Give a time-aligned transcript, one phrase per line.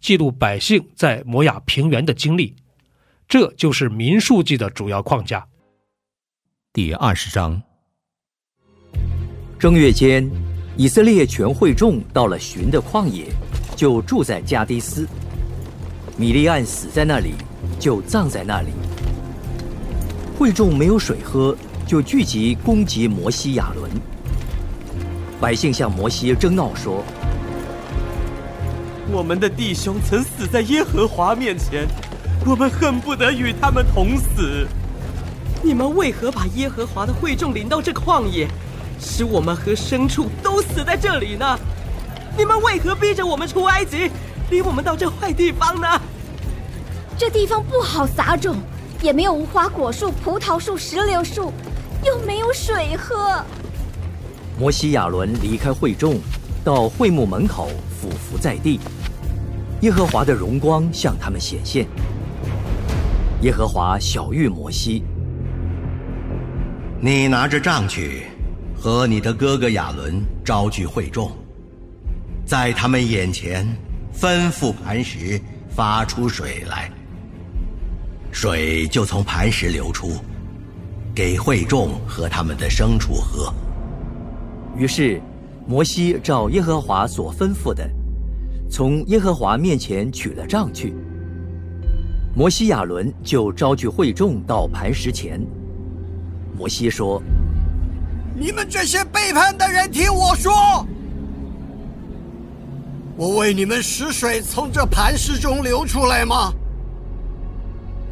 [0.00, 2.54] 记录百姓在摩亚平原的经历，
[3.28, 5.46] 这就是民数记的主要框架。
[6.72, 7.60] 第二十章，
[9.58, 10.30] 正月间，
[10.76, 13.26] 以色列全会众到了寻的旷野，
[13.76, 15.06] 就住在加迪斯。
[16.16, 17.34] 米利暗死在那里，
[17.78, 18.70] 就葬在那里。
[20.38, 23.90] 会众没有水喝，就聚集攻击摩西亚伦。
[25.40, 27.04] 百姓向摩西争闹说。
[29.10, 31.88] 我们的弟兄曾死在耶和华面前，
[32.44, 34.66] 我们恨不得与他们同死。
[35.62, 38.46] 你们为何把耶和华的会众领到这旷野，
[39.00, 41.58] 使我们和牲畜都死在这里呢？
[42.36, 44.10] 你们为何逼着我们出埃及，
[44.50, 45.88] 领我们到这坏地方呢？
[47.16, 48.56] 这地方不好撒种，
[49.00, 51.50] 也没有无花果树、葡萄树、石榴树，
[52.04, 53.42] 又没有水喝。
[54.58, 56.20] 摩西亚伦离开会众，
[56.62, 58.78] 到会幕门口俯伏在地。
[59.82, 61.86] 耶和华的荣光向他们显现。
[63.42, 65.04] 耶和华小谕摩西
[67.00, 68.24] ：“你拿着杖去，
[68.74, 71.30] 和你的哥哥亚伦招聚会众，
[72.44, 73.64] 在他们眼前
[74.12, 76.90] 吩咐磐石发出水来，
[78.32, 80.10] 水就从磐石流出，
[81.14, 83.54] 给会众和他们的牲畜喝。”
[84.76, 85.22] 于是，
[85.68, 87.88] 摩西照耶和华所吩咐的。
[88.70, 90.94] 从耶和华面前取了杖去，
[92.34, 95.40] 摩西亚伦就招聚会众到磐石前。
[96.56, 97.22] 摩西说
[98.38, 100.52] ：“你们这些背叛的人，听我说，
[103.16, 106.52] 我为你们使水从这磐石中流出来吗？”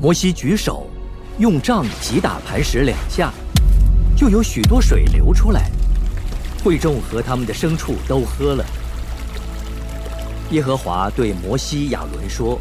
[0.00, 0.86] 摩西举手，
[1.38, 3.32] 用杖击打磐石两下，
[4.16, 5.70] 就有许多水流出来，
[6.64, 8.64] 会众和他们的牲畜都喝了。
[10.50, 12.58] 耶和华对摩西、亚伦说：“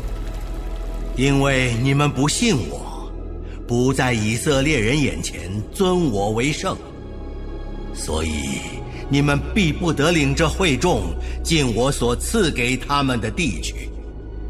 [1.16, 3.12] 因为你们不信我，
[3.68, 6.76] 不在以色列人眼前尊我为圣，
[7.94, 8.60] 所以
[9.08, 11.04] 你们必不得领这会众
[11.44, 13.90] 进我所赐给他们的地去。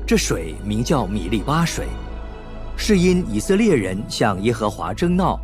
[0.07, 1.85] 这水名叫米利巴水，
[2.77, 5.39] 是因以色列人向耶和华争闹，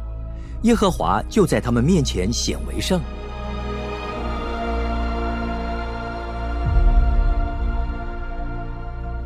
[0.63, 3.01] 耶和华就在他们面前显为圣。”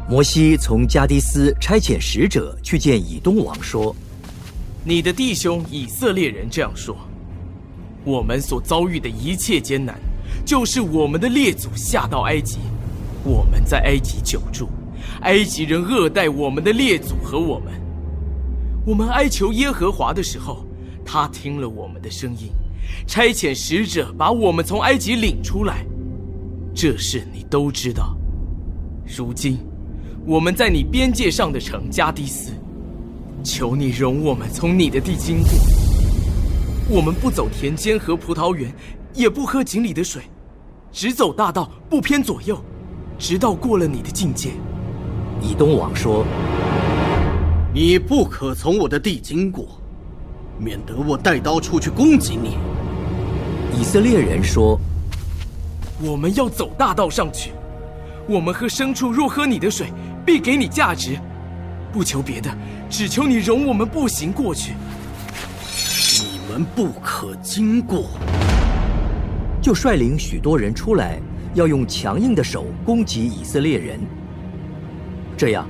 [0.07, 3.95] 摩西从加迪斯差遣使者去见以东王，说
[4.85, 6.95] ：“你的弟兄以色列人这样说：
[8.03, 9.99] 我们所遭遇的一切艰难，
[10.45, 12.59] 就是我们的列祖下到埃及，
[13.23, 14.69] 我们在埃及久住，
[15.21, 17.73] 埃及人恶待我们的列祖和我们。
[18.85, 20.63] 我们哀求耶和华的时候，
[21.03, 22.51] 他听了我们的声音，
[23.07, 25.83] 差遣使者把我们从埃及领出来。
[26.75, 28.15] 这事你都知道。
[29.17, 29.57] 如今。”
[30.27, 32.51] 我们在你边界上的城加迪斯，
[33.43, 35.51] 求你容我们从你的地经过。
[36.89, 38.73] 我们不走田间和葡萄园，
[39.13, 40.23] 也不喝井里的水，
[40.91, 42.59] 只走大道，不偏左右，
[43.19, 44.49] 直到过了你的境界。
[45.43, 46.25] 以东王说
[47.71, 49.79] ：“你不可从我的地经过，
[50.57, 52.57] 免得我带刀出去攻击你。”
[53.79, 54.79] 以色列人说
[56.01, 57.51] ：“我们要走大道上去。
[58.27, 59.85] 我们喝牲畜若喝你的水。”
[60.25, 61.19] 必给你价值，
[61.93, 62.49] 不求别的，
[62.89, 64.73] 只求你容我们步行过去。
[66.17, 68.09] 你们不可经过，
[69.61, 71.19] 就率领许多人出来，
[71.53, 73.99] 要用强硬的手攻击以色列人。
[75.37, 75.67] 这样，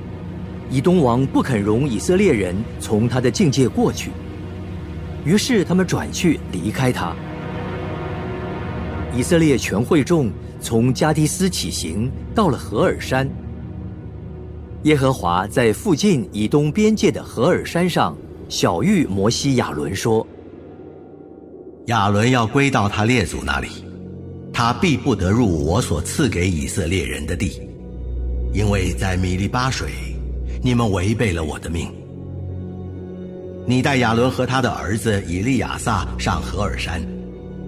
[0.70, 4.10] 以东王不肯容以色列人从他的境界过去，
[5.24, 7.14] 于是他们转去离开他。
[9.14, 10.30] 以色列全会众
[10.60, 13.28] 从加迪斯起行，到了何尔山。
[14.86, 18.16] 耶和华在附近以东边界的何尔山上
[18.48, 20.24] 小谕摩西亚伦说
[21.86, 23.66] ：“亚伦要归到他列祖那里，
[24.52, 27.60] 他必不得入我所赐给以色列人的地，
[28.52, 29.88] 因为在米利巴水，
[30.62, 31.92] 你们违背了我的命。
[33.66, 37.04] 你带亚伦和他的儿子以利亚撒上何尔山，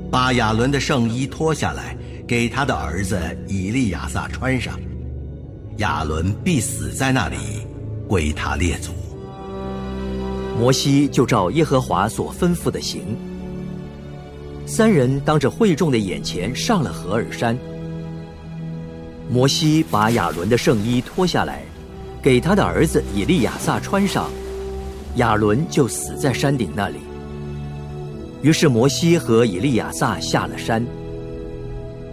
[0.08, 1.96] 把亚伦的圣衣脱下来，
[2.28, 3.18] 给他的儿子
[3.48, 4.78] 以利亚撒穿上。”
[5.78, 7.36] 亚伦必死在那里，
[8.08, 8.90] 归他列祖。
[10.58, 13.16] 摩西就照耶和华所吩咐的行。
[14.66, 17.56] 三人当着会众的眼前上了何尔山。
[19.30, 21.62] 摩西把亚伦的圣衣脱下来，
[22.20, 24.28] 给他的儿子以利亚撒穿上，
[25.14, 26.96] 亚伦就死在山顶那里。
[28.42, 30.84] 于是摩西和以利亚撒下了山。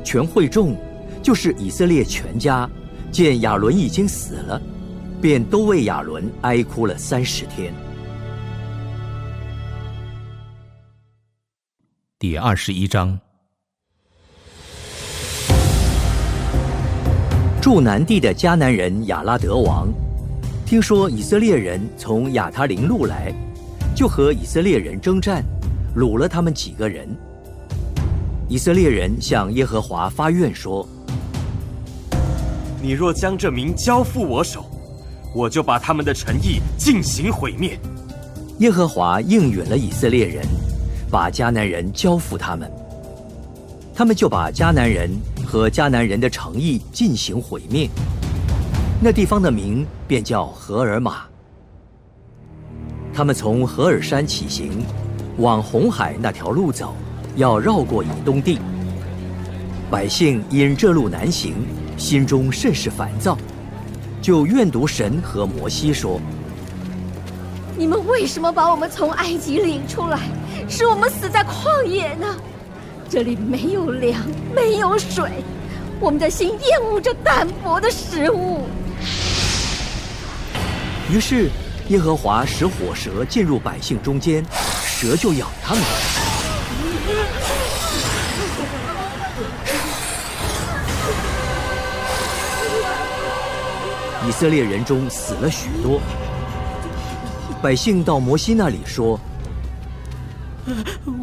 [0.03, 0.77] 全会众，
[1.23, 2.69] 就是以色列全家。
[3.15, 4.61] 见亚伦已经死了，
[5.21, 7.73] 便都为亚伦哀哭了三十天。
[12.19, 13.17] 第二十一章，
[17.61, 19.87] 住南地的迦南人亚拉德王，
[20.65, 23.33] 听说以色列人从亚他林路来，
[23.95, 25.41] 就和以色列人征战，
[25.95, 27.07] 掳了他们几个人。
[28.49, 30.85] 以色列人向耶和华发愿说。
[32.85, 34.63] 你若将这名交付我手，
[35.33, 37.79] 我就把他们的诚意进行毁灭。
[38.59, 40.45] 耶和华应允了以色列人，
[41.09, 42.71] 把迦南人交付他们，
[43.95, 45.09] 他们就把迦南人
[45.43, 47.89] 和迦南人的诚意进行毁灭。
[49.01, 51.23] 那地方的名便叫荷尔玛。
[53.11, 54.85] 他们从荷尔山起行，
[55.39, 56.93] 往红海那条路走，
[57.35, 58.59] 要绕过以东地。
[59.89, 61.55] 百姓因这路难行。
[61.97, 63.37] 心中甚是烦躁，
[64.21, 66.19] 就怨读神和摩西说
[67.77, 70.19] ：“你们为什么把我们从埃及领出来，
[70.69, 72.35] 使我们死在旷野呢？
[73.09, 74.21] 这里没有粮，
[74.53, 75.43] 没有水，
[75.99, 78.67] 我们的心厌恶这淡薄的食物。”
[81.09, 81.49] 于是，
[81.89, 84.43] 耶和华使火蛇进入百姓中间，
[84.85, 85.83] 蛇就咬他们。
[94.27, 96.01] 以色列人中死了许多，
[97.61, 99.19] 百姓到摩西那里说：“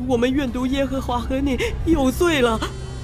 [0.07, 2.61] 我们愿读耶和华和你有罪了，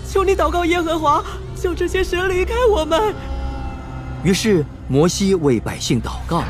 [0.09, 1.25] 求你祷告耶和华，
[1.57, 3.13] 叫这些蛇离开我们。”
[4.23, 6.45] 于是摩西为百姓祷告。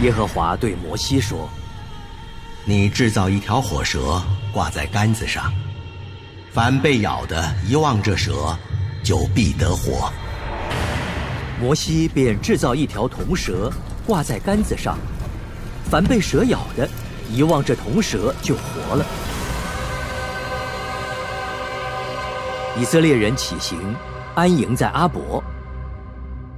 [0.00, 1.48] 耶和华对摩西说
[2.64, 4.22] ：“你制造一条火蛇，
[4.52, 5.52] 挂在杆子上，
[6.52, 8.56] 凡被咬的，一望这蛇，
[9.02, 10.12] 就必得活。”
[11.64, 13.72] 摩西便制造一条铜蛇，
[14.06, 14.98] 挂在杆子上，
[15.90, 16.86] 凡被蛇咬的，
[17.32, 19.06] 一望这铜蛇就活了。
[22.78, 23.78] 以色列人起行，
[24.34, 25.42] 安营在阿伯；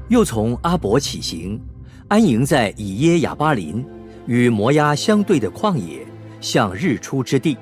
[0.09, 1.61] 又从阿伯起行，
[2.09, 3.87] 安营在以耶亚巴林，
[4.27, 6.05] 与摩押相对的旷野，
[6.41, 7.57] 向日出之地。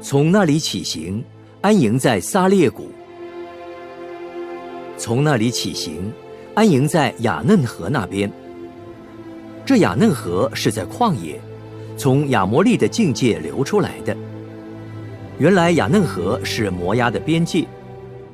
[0.00, 1.22] 从那里起行，
[1.60, 2.90] 安营在撒列谷。
[4.98, 6.12] 从那里起行，
[6.54, 8.30] 安营在雅嫩河那边。
[9.64, 11.40] 这雅嫩河是在旷野，
[11.96, 14.16] 从亚摩利的境界流出来的。
[15.38, 17.64] 原来雅嫩河是摩押的边界，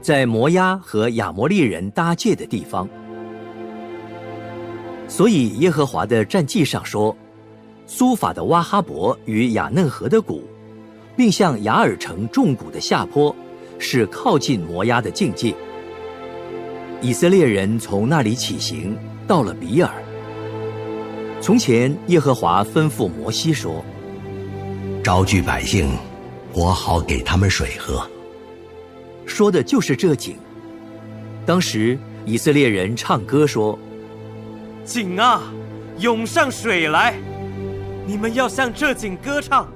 [0.00, 2.88] 在摩押和亚摩利人搭界的地方。
[5.06, 7.14] 所以耶和华的战记上说，
[7.86, 10.42] 苏法的挖哈伯与雅嫩河的谷，
[11.14, 13.36] 并向雅尔城重谷的下坡，
[13.78, 15.54] 是靠近摩押的境界。
[17.04, 18.96] 以色列人从那里起行，
[19.26, 19.90] 到了比尔。
[21.38, 23.84] 从前，耶和华吩咐摩西说
[25.04, 25.90] ：“招聚百姓，
[26.54, 28.08] 我好给他们水喝。”
[29.26, 30.34] 说的就是这井。
[31.44, 33.78] 当时，以色列人唱歌说
[34.86, 35.42] ：“井啊，
[35.98, 37.12] 涌上水来！
[38.06, 39.68] 你们要向这井歌唱。”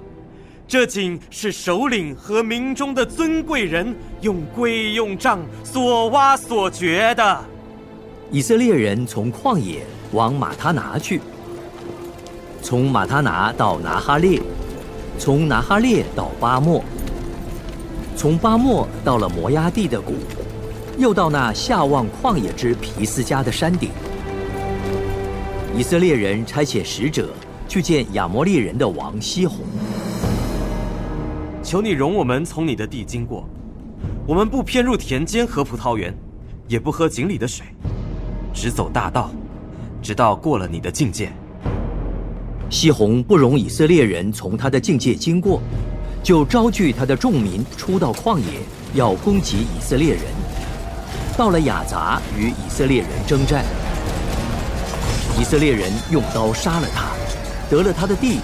[0.69, 7.41] 这井是首领和民中的尊贵人用贵用杖所挖所掘的。
[8.31, 9.81] 以色列人从旷野
[10.13, 11.23] 往马他拿去，
[12.61, 14.43] 从马他拿到拿哈列，
[15.19, 16.85] 从拿哈列到巴莫，
[18.15, 20.17] 从巴莫到了摩崖地的谷，
[20.99, 23.89] 又到那下望旷野之皮斯加的山顶。
[25.75, 27.31] 以色列人差遣使者
[27.67, 29.61] 去见亚摩利人的王西宏。
[31.69, 33.47] 求你容我们从你的地经过，
[34.27, 36.17] 我们不偏入田间和葡萄园，
[36.67, 37.67] 也不喝井里的水，
[38.55, 39.31] 只走大道，
[40.01, 41.31] 直到过了你的境界。
[42.71, 45.61] 西宏不容以色列人从他的境界经过，
[46.23, 48.45] 就招聚他的众民出到旷野，
[48.95, 50.23] 要攻击以色列人。
[51.37, 53.63] 到了雅杂，与以色列人征战。
[55.39, 57.11] 以色列人用刀杀了他，
[57.69, 58.39] 得了他的地，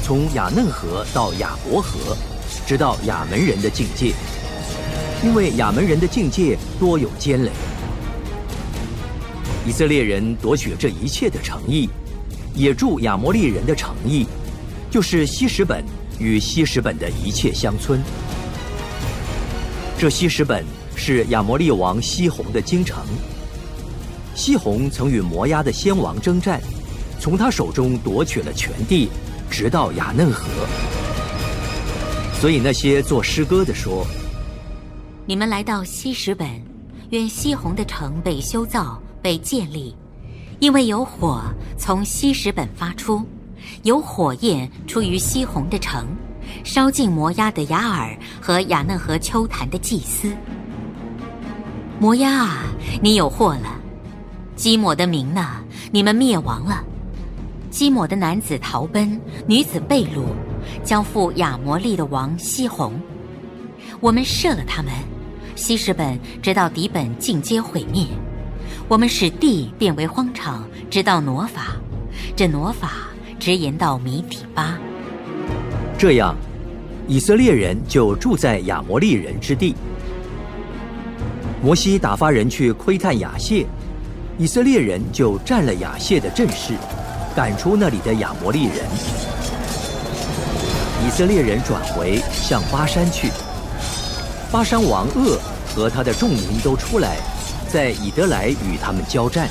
[0.00, 2.16] 从雅嫩河到雅伯河，
[2.68, 4.12] 直到亚门人的境界。
[5.24, 7.50] 因为亚门人的境界多有尖垒。
[9.66, 11.88] 以色列人夺取这一切的诚意。
[12.54, 14.26] 也助亚摩利人的诚意，
[14.90, 15.82] 就是西什本
[16.18, 18.02] 与西什本的一切乡村。
[19.96, 20.64] 这西什本
[20.96, 22.98] 是亚摩利王西宏的京城。
[24.34, 26.60] 西宏曾与摩押的先王征战，
[27.20, 29.08] 从他手中夺取了全地，
[29.48, 30.44] 直到雅嫩河。
[32.40, 34.06] 所以那些做诗歌的说
[35.26, 36.48] ：“你们来到西什本，
[37.10, 39.94] 愿西红的城被修造、被建立。”
[40.60, 41.42] 因为有火
[41.76, 43.24] 从西什本发出，
[43.82, 46.06] 有火焰出于西红的城，
[46.64, 50.32] 烧尽摩押的雅尔和雅嫩河秋坛的祭司。
[52.00, 52.64] 摩押啊，
[53.02, 53.80] 你有祸了！
[54.54, 56.84] 基抹的民呢，你们灭亡了！
[57.70, 60.24] 基抹的男子逃奔，女子被掳，
[60.84, 62.92] 交付亚摩利的王西红。
[64.00, 64.92] 我们射了他们，
[65.54, 68.06] 西什本直到底本尽皆毁灭。
[68.86, 71.76] 我们使地变为荒场，直到挪法，
[72.36, 73.08] 这挪法
[73.38, 74.78] 直延到米底巴。
[75.98, 76.34] 这样，
[77.06, 79.74] 以色列人就住在亚摩利人之地。
[81.60, 83.66] 摩西打发人去窥探亚谢，
[84.38, 86.74] 以色列人就占了亚谢的阵势，
[87.34, 89.37] 赶出那里的亚摩利人。
[91.06, 93.30] 以色列人转回向巴山去，
[94.50, 95.38] 巴山王鄂
[95.74, 97.16] 和他的众民都出来。
[97.70, 99.46] 在以德来与他们交战，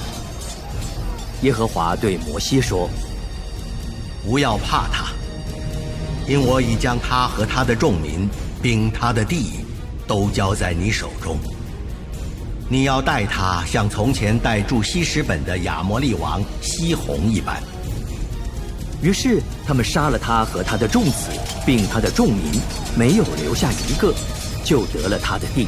[1.44, 2.90] 耶和华对摩西说
[4.26, 5.06] ：“不要怕他，
[6.28, 8.28] 因我已将他和他的众民，
[8.60, 9.60] 并他的地，
[10.08, 11.38] 都交在你手中。
[12.68, 17.62] 你要待他像从前待住西什本的亚摩利王西宏一般。”
[19.02, 21.30] 于是他们杀了他和他的众子，
[21.66, 22.60] 并他的众民，
[22.98, 24.12] 没有留下一个，
[24.64, 25.68] 就得了他的地。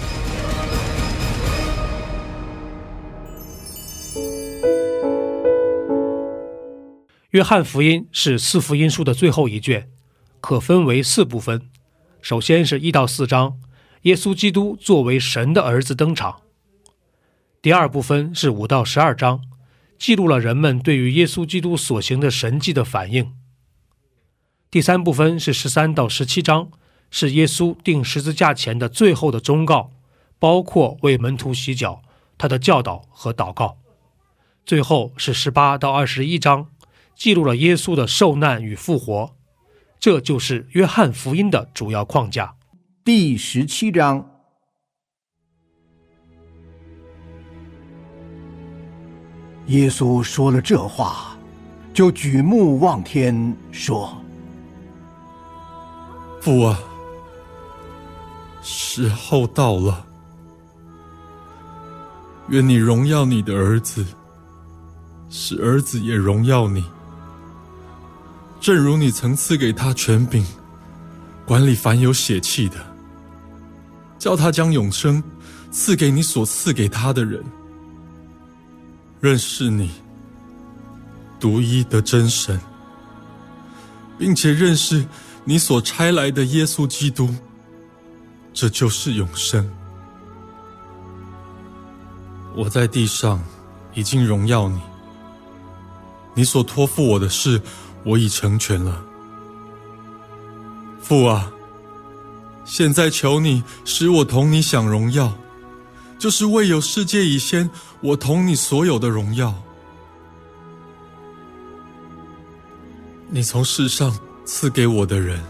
[7.30, 9.88] 约翰福音是四福音书的最后一卷，
[10.42, 11.62] 可分为四部分。
[12.24, 13.60] 首先是一到四章，
[14.02, 16.42] 耶稣基督作为神的儿子登场。
[17.62, 19.42] 第二部分是五到十二章，
[20.00, 23.34] 记录了人们对于耶稣基督所行的神迹的反应。
[24.72, 26.72] 第三部分是十三到十七章，
[27.12, 29.92] 是耶稣定十字架前的最后的忠告，
[30.40, 32.02] 包括为门徒洗脚、
[32.38, 33.78] 他的教导和祷告。
[34.66, 36.68] 最后是十八到二十一章。
[37.16, 39.36] 记录了耶稣的受难与复活，
[40.00, 42.56] 这就是约翰福音的主要框架。
[43.04, 44.29] 第十七章，
[49.70, 51.38] 耶稣说了这话，
[51.94, 54.12] 就举目望天说
[56.42, 56.80] ：“父啊，
[58.64, 60.04] 时候到了，
[62.50, 64.04] 愿你荣耀你的儿子，
[65.30, 66.84] 使儿子也荣耀你。”
[68.60, 70.44] 正如你曾赐给他权柄，
[71.46, 72.76] 管理凡有血气的，
[74.18, 75.24] 叫他将永生
[75.72, 77.42] 赐给你所赐给他的人，
[79.20, 79.92] 认识你
[81.40, 82.60] 独一的真神，
[84.18, 85.06] 并且认识
[85.44, 87.34] 你所差来的耶稣基督，
[88.54, 89.70] 这就是永生。
[92.56, 93.44] 我在地上
[93.94, 94.80] 已经荣耀你，
[96.34, 97.62] 你所托付我的事。
[98.06, 99.04] 我已成全了，
[101.02, 101.52] 父啊！
[102.64, 105.34] 现在求你使我同你享荣耀，
[106.18, 107.70] 就是为有世界以先，
[108.02, 109.54] 我同你所有的荣耀。
[113.28, 115.44] 你从世上赐给我的人，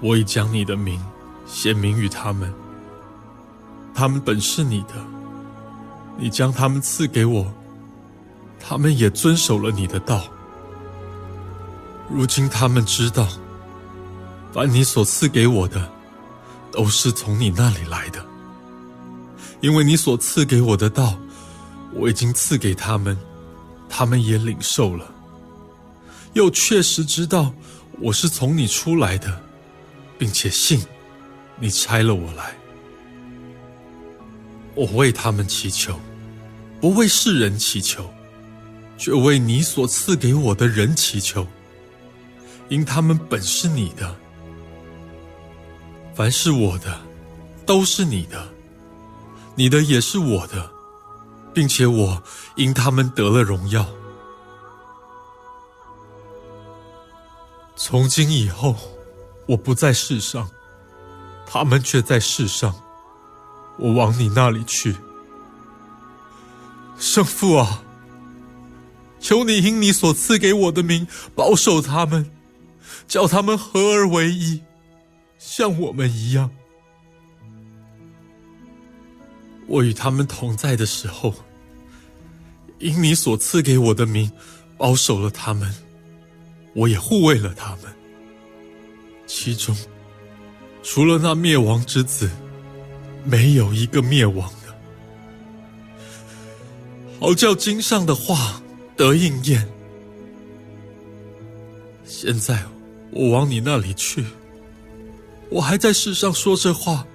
[0.00, 1.02] 我已将你的名
[1.44, 2.52] 显明于他们。
[3.92, 4.94] 他们本是你的，
[6.16, 7.52] 你将他们赐给我，
[8.58, 10.24] 他们也遵守了你的道。
[12.08, 13.26] 如今他们知道，
[14.52, 15.90] 凡你所赐给我的，
[16.70, 18.24] 都是从你那里来的。
[19.60, 21.16] 因为你所赐给我的道，
[21.94, 23.16] 我已经赐给他们，
[23.88, 25.12] 他们也领受了，
[26.32, 27.52] 又确实知道
[28.00, 29.40] 我是从你出来的，
[30.18, 30.80] 并且信
[31.58, 32.54] 你差了我来。
[34.74, 35.98] 我为他们祈求，
[36.80, 38.12] 不为世人祈求，
[38.98, 41.46] 却为你所赐给我的人祈求，
[42.68, 44.16] 因他们本是你的。
[46.12, 47.00] 凡是我的，
[47.64, 48.38] 都是你的；
[49.54, 50.70] 你的也是我的，
[51.54, 52.22] 并且我
[52.56, 53.86] 因他们得了荣耀。
[57.76, 58.76] 从今以后，
[59.46, 60.48] 我不在世上，
[61.46, 62.74] 他们却在世上。
[63.76, 64.96] 我往你那里去，
[66.96, 67.82] 圣父啊，
[69.18, 72.30] 求你因你所赐给我的名保守他们，
[73.08, 74.62] 叫他们合而为一。
[75.36, 76.50] 像我们一样，
[79.66, 81.34] 我与他们同在的时候，
[82.78, 84.30] 因你所赐给我的名，
[84.76, 85.74] 保守了他们，
[86.74, 87.92] 我也护卫了他们。
[89.26, 89.74] 其中，
[90.82, 92.30] 除了那灭亡之子，
[93.24, 94.74] 没有一个灭亡的，
[97.18, 98.62] 好叫经上的话
[98.96, 99.66] 得应验。
[102.04, 102.62] 现在，
[103.10, 104.24] 我往你那里去。
[105.50, 107.06] 我还在世上说这话，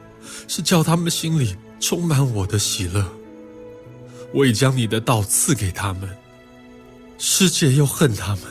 [0.48, 3.06] 是叫他们心里充满我的喜乐。
[4.34, 6.10] 我已将你的道赐给他们，
[7.18, 8.44] 世界又恨他们，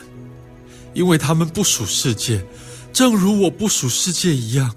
[0.93, 2.45] 因为他们不属世界，
[2.91, 4.75] 正如我不属世界一样。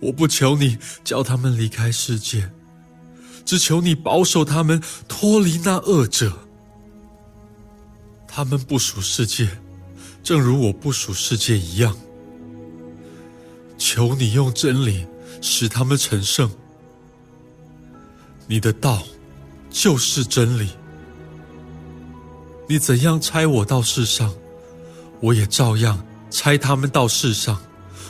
[0.00, 2.48] 我不求你叫他们离开世界，
[3.44, 6.38] 只求你保守他们脱离那恶者。
[8.28, 9.48] 他们不属世界，
[10.22, 11.96] 正如我不属世界一样。
[13.76, 15.04] 求你用真理
[15.40, 16.48] 使他们成圣。
[18.48, 19.02] 你的道
[19.70, 20.70] 就是真理。
[22.66, 24.34] 你怎样差我到世上，
[25.20, 27.56] 我也照样差他们到世上。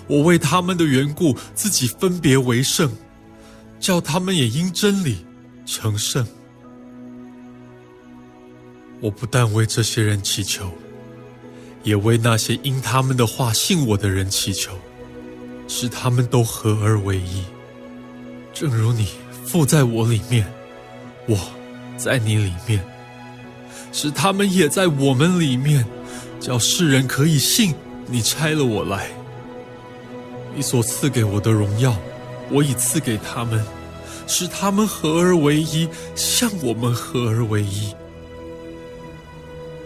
[0.07, 2.91] 我为他们的缘故，自己分别为圣，
[3.79, 5.27] 叫他们也因真理
[5.67, 6.27] 成圣。
[9.01, 10.73] 我不但为这些人祈求，
[11.83, 14.73] 也为那些因他们的话信我的人祈求。
[15.71, 17.45] 使他们都合而为一，
[18.55, 19.09] 正如你
[19.49, 20.47] 附在我里面，
[21.27, 21.39] 我
[21.97, 22.85] 在你里面，
[23.93, 25.87] 使他们也在我们里面，
[26.39, 27.75] 叫世人可以信
[28.07, 29.09] 你差了我来。
[30.55, 31.97] 你所赐给我的荣耀，
[32.51, 33.65] 我已赐给他们，
[34.27, 37.95] 使他们合而为一，像我们合而为一。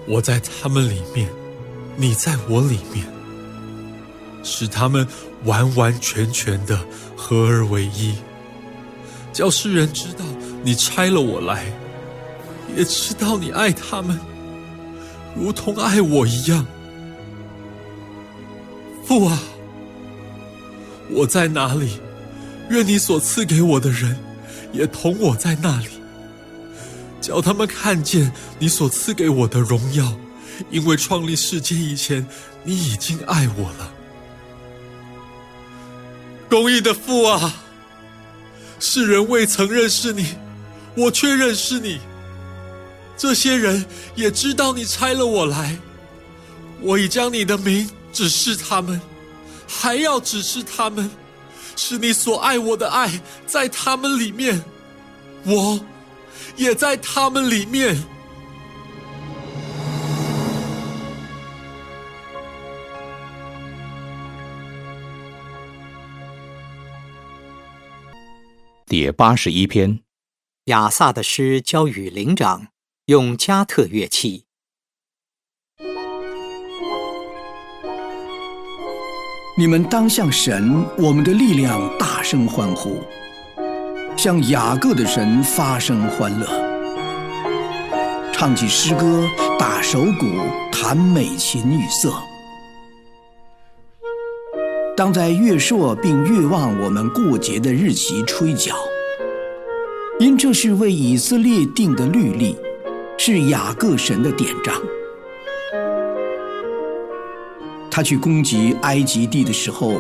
[0.09, 1.29] 我在他们里面，
[1.95, 3.07] 你在我里面，
[4.43, 5.07] 使他们。
[5.45, 6.79] 完完全全的
[7.17, 8.15] 合而为一，
[9.33, 10.25] 叫世人知道
[10.63, 11.65] 你差了我来，
[12.77, 14.19] 也知道你爱他们，
[15.35, 16.67] 如同爱我一样。
[19.05, 19.39] 父啊，
[21.11, 21.99] 我在哪里？
[22.71, 24.17] 愿你所赐给我的人
[24.73, 25.89] 也同我在那里，
[27.21, 30.17] 叫他们看见你所赐给我的荣耀，
[30.71, 32.27] 因为创立世界以前，
[32.65, 33.93] 你已经爱我了。
[36.49, 37.62] 公义的父啊，
[38.85, 40.27] 世人未曾认识你，
[40.97, 42.01] 我却认识你。
[43.17, 45.79] 这些人也知道你拆了我来，
[46.81, 49.01] 我已将你的名指示他们，
[49.69, 51.09] 还要指示他们，
[51.77, 53.09] 是你所爱我的爱
[53.47, 54.61] 在他们里面，
[55.45, 55.79] 我
[56.57, 57.97] 也在他们里面。
[68.93, 70.01] 第八十一篇，
[70.65, 72.67] 雅萨的诗交与灵长，
[73.07, 74.45] 用加特乐器。
[79.57, 83.03] 你们当向神，我们的力量，大声欢呼，
[84.19, 86.47] 向雅各的神发声欢乐，
[88.31, 89.27] 唱起诗歌，
[89.59, 90.27] 打手鼓，
[90.71, 92.13] 弹美琴与瑟。
[94.95, 98.75] 当在月朔并月望我们过节的日期吹角，
[100.19, 102.55] 因这是为以色列定的律例，
[103.17, 104.75] 是雅各神的典章。
[107.91, 109.95] 他去攻击埃及地的时候，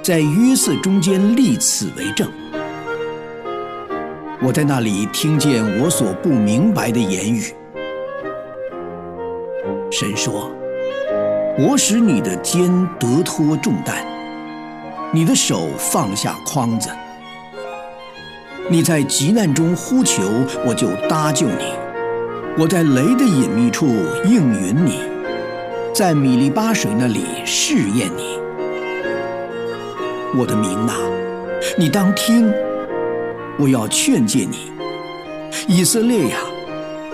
[0.00, 2.30] 在约瑟中间立此为证。
[4.40, 7.52] 我在那里听见我所不明白的言语。
[9.90, 10.50] 神说
[11.58, 14.06] ：“我使你的肩得脱重担。”
[15.12, 16.88] 你的手放下筐子，
[18.68, 20.22] 你在急难中呼求，
[20.64, 21.74] 我就搭救你；
[22.56, 23.88] 我在雷的隐秘处
[24.24, 25.00] 应允你，
[25.92, 28.38] 在米利巴水那里试验你。
[30.38, 30.92] 我的名呐，
[31.76, 32.48] 你当听，
[33.58, 34.70] 我要劝诫你，
[35.66, 36.36] 以色列呀，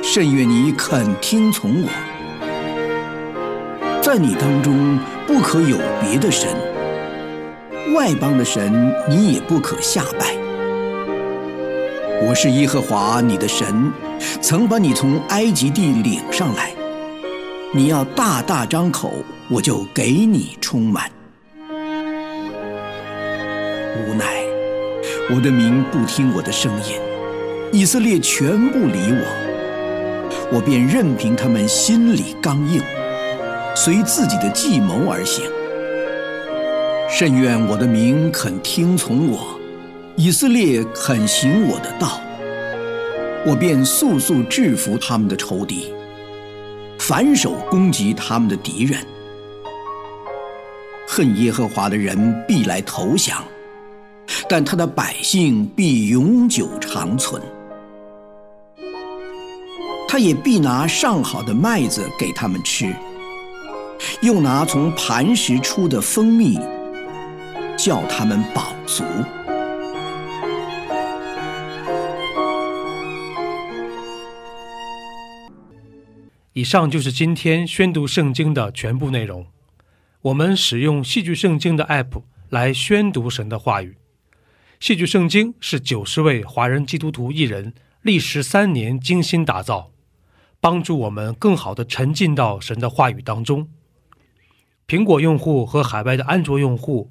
[0.03, 1.89] 甚愿你肯听从我，
[4.03, 6.51] 在你当中不可有别的神，
[7.97, 10.27] 外邦的神你也不可下拜。
[12.23, 13.91] 我是耶和华你的神，
[14.43, 16.73] 曾把你从埃及地领上来。
[17.73, 19.15] 你要大大张口，
[19.49, 21.11] 我就给你充满。
[23.97, 24.45] 无奈，
[25.35, 27.01] 我的民不听我的声音，
[27.73, 32.83] 以色列全不理我，我便任凭他们心里刚硬，
[33.75, 35.43] 随自己的计谋而行。
[37.09, 39.59] 甚愿我的民肯听从我，
[40.16, 42.21] 以色列肯行我的道，
[43.47, 45.92] 我便速速制服他们的仇敌。
[46.99, 49.01] 反手攻击他们的敌人，
[51.07, 53.45] 恨耶和华的人必来投降，
[54.49, 57.40] 但他的百姓必永久长存。
[60.09, 62.92] 他也必拿上好的麦子给他们吃，
[64.23, 66.59] 又拿从磐石出的蜂蜜，
[67.77, 69.05] 叫他们饱足。
[76.55, 79.47] 以上就是今天宣读圣经的全部内容。
[80.23, 83.99] 我们使用戏剧圣经的 App 来宣读神的话语。
[84.81, 89.91] 戏剧圣经是九十位华人基督徒艺人历时三年精心打造，
[90.61, 93.69] 帮助我们更好的沉浸到神的话语当中。
[94.89, 97.11] 苹果用户和海外的安卓用户